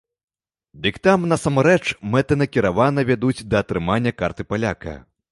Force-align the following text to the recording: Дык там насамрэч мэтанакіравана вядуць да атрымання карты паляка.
Дык 0.85 0.95
там 1.07 1.25
насамрэч 1.33 1.83
мэтанакіравана 2.15 3.03
вядуць 3.09 3.45
да 3.51 3.61
атрымання 3.65 4.15
карты 4.23 4.47
паляка. 4.55 4.95